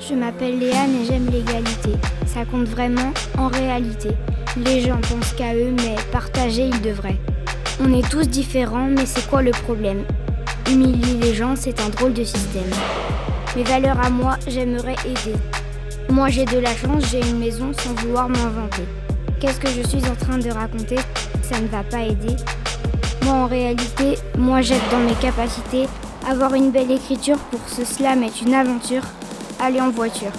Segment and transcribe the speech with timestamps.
[0.00, 1.90] Je m'appelle Léane et j'aime l'égalité.
[2.26, 4.10] Ça compte vraiment en réalité.
[4.56, 7.18] Les gens pensent qu'à eux, mais partager, ils devraient.
[7.80, 10.04] On est tous différents, mais c'est quoi le problème?
[10.70, 12.70] Humilier les gens, c'est un drôle de système.
[13.56, 15.36] Mes valeurs à moi, j'aimerais aider.
[16.10, 18.84] Moi j'ai de la chance, j'ai une maison sans vouloir m'inventer.
[19.40, 20.96] Qu'est-ce que je suis en train de raconter?
[21.42, 22.36] Ça ne va pas aider.
[23.24, 25.86] Moi en réalité, moi j'aide dans mes capacités.
[26.28, 29.02] Avoir une belle écriture pour ce slam est une aventure.
[29.60, 30.32] Aller en voiture.